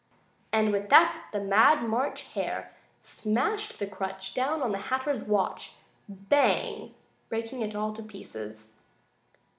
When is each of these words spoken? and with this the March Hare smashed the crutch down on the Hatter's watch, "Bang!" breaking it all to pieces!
and 0.51 0.71
with 0.71 0.89
this 0.89 1.19
the 1.31 1.39
March 1.39 2.23
Hare 2.33 2.73
smashed 3.01 3.77
the 3.77 3.85
crutch 3.85 4.33
down 4.33 4.63
on 4.63 4.71
the 4.71 4.79
Hatter's 4.89 5.19
watch, 5.19 5.73
"Bang!" 6.09 6.95
breaking 7.29 7.61
it 7.61 7.75
all 7.75 7.93
to 7.93 8.01
pieces! 8.01 8.73